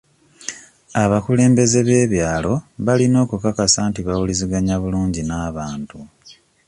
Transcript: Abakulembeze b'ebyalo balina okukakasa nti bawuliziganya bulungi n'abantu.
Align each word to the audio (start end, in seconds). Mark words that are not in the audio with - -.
Abakulembeze 1.03 1.79
b'ebyalo 1.87 2.53
balina 2.85 3.17
okukakasa 3.25 3.79
nti 3.89 3.99
bawuliziganya 4.07 4.75
bulungi 4.81 5.21
n'abantu. 5.25 5.99